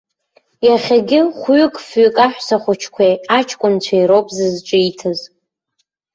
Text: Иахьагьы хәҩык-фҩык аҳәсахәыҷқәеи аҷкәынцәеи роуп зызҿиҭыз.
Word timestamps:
Иахьагьы 0.67 1.19
хәҩык-фҩык 1.39 2.17
аҳәсахәыҷқәеи 2.25 3.15
аҷкәынцәеи 3.37 4.07
роуп 4.09 4.27
зызҿиҭыз. 4.35 5.19